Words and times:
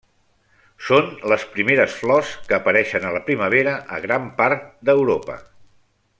Són 0.85 1.11
les 1.33 1.43
primeres 1.57 1.97
flors 1.99 2.31
que 2.47 2.57
apareixen 2.59 3.05
a 3.05 3.13
la 3.17 3.21
primavera 3.29 3.77
a 3.99 4.01
gran 4.07 4.27
part 4.41 4.67
d'Europa. 4.91 5.39